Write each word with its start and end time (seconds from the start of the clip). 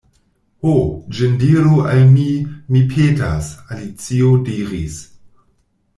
"Ho, 0.63 0.71
ĝin 1.17 1.35
diru 1.43 1.75
al 1.91 2.01
mi, 2.15 2.25
mi 2.77 2.81
petas," 2.95 3.53
Alicio 3.77 4.33
diris. 4.49 5.01